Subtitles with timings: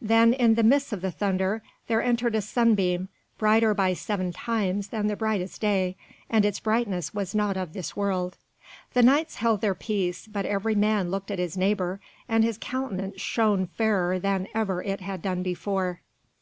[0.00, 4.88] Then, in the midst of the thunder, there entered a sunbeam, brighter by seven times
[4.88, 5.94] than the brightest day,
[6.30, 8.38] and its brightness was not of this world.
[8.94, 12.00] The Knights held their peace, but every man looked at his neighbour,
[12.30, 16.00] and his countenance shone fairer than ever it had done before.